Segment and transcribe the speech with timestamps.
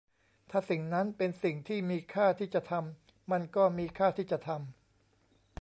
[0.49, 4.61] ถ้าสิ่งนั้นเป็นสิ่งที่มีค่าที่จะทำ มันก็มีค่าที่จะทำ